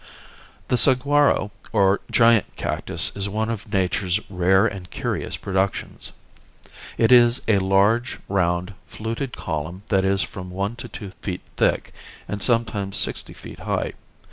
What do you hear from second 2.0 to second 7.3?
giant cactus, is one of nature's rare and curious productions. It